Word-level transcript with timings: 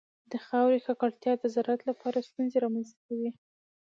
د 0.31 0.33
خاورې 0.45 0.79
ککړتیا 0.87 1.33
د 1.39 1.43
زراعت 1.55 1.81
لپاره 1.89 2.25
ستونزې 2.27 2.57
رامنځته 2.65 2.99
کوي. 3.07 3.31